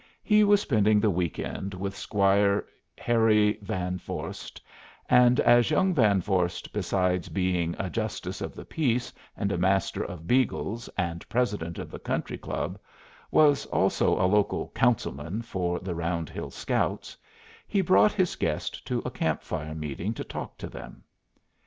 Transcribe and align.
He 0.23 0.43
was 0.43 0.61
spending 0.61 0.99
the 0.99 1.11
week 1.11 1.37
end 1.37 1.75
with 1.75 1.95
"Squire" 1.95 2.65
Harry 2.97 3.59
Van 3.61 3.99
Vorst, 3.99 4.59
and 5.07 5.39
as 5.41 5.69
young 5.69 5.93
Van 5.93 6.19
Vorst, 6.23 6.73
besides 6.73 7.29
being 7.29 7.75
a 7.77 7.87
justice 7.87 8.41
of 8.41 8.55
the 8.55 8.65
peace 8.65 9.13
and 9.37 9.51
a 9.51 9.59
Master 9.59 10.03
of 10.03 10.25
Beagles 10.25 10.89
and 10.97 11.29
President 11.29 11.77
of 11.77 11.91
the 11.91 11.99
Country 11.99 12.39
Club, 12.39 12.79
was 13.29 13.67
also 13.67 14.19
a 14.19 14.25
local 14.25 14.69
"councilman" 14.73 15.43
for 15.43 15.77
the 15.79 15.93
Round 15.93 16.31
Hill 16.31 16.49
Scouts, 16.49 17.15
he 17.67 17.81
brought 17.81 18.11
his 18.13 18.35
guest 18.35 18.83
to 18.87 19.03
a 19.05 19.11
camp 19.11 19.43
fire 19.43 19.75
meeting 19.75 20.15
to 20.15 20.23
talk 20.23 20.57
to 20.57 20.67
them. 20.67 21.03